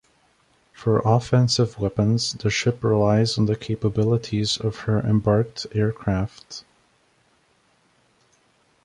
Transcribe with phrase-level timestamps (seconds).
[0.73, 6.63] For offensive weapons, the ship relies on the capabilities of her embarked aircraft.